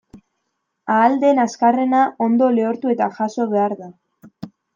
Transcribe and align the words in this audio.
Ahal 0.93 1.17
den 1.23 1.41
azkarrena 1.43 1.99
ondo 2.29 2.49
lehortu 2.57 2.95
eta 2.95 3.11
jaso 3.21 3.47
behar 3.53 3.79
da. 3.85 3.93